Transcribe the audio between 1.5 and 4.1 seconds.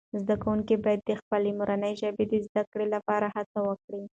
مورنۍ ژبې د زده کړې لپاره هڅه وکړي.